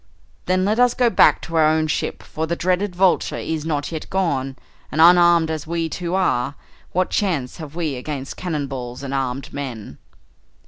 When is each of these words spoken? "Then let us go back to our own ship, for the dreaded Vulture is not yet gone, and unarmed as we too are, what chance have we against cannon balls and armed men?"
"Then 0.47 0.65
let 0.65 0.79
us 0.79 0.95
go 0.95 1.11
back 1.11 1.43
to 1.43 1.55
our 1.57 1.67
own 1.67 1.85
ship, 1.85 2.23
for 2.23 2.47
the 2.47 2.55
dreaded 2.55 2.95
Vulture 2.95 3.37
is 3.37 3.65
not 3.67 3.91
yet 3.91 4.09
gone, 4.09 4.55
and 4.91 4.99
unarmed 4.99 5.51
as 5.51 5.67
we 5.67 5.89
too 5.89 6.15
are, 6.15 6.55
what 6.91 7.11
chance 7.11 7.57
have 7.57 7.75
we 7.75 7.93
against 7.95 8.35
cannon 8.35 8.65
balls 8.65 9.03
and 9.03 9.13
armed 9.13 9.53
men?" 9.53 9.99